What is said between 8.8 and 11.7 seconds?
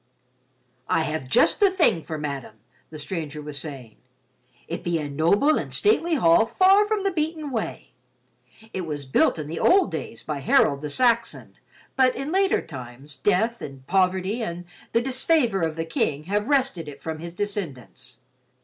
was built in the old days by Harold the Saxon,